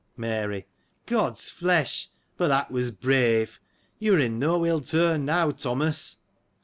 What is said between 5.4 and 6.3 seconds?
Thomas.